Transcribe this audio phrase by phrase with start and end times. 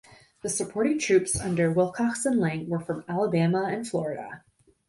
[0.41, 4.43] The supporting troops under Wilcox and Lang were from Alabama and Florida.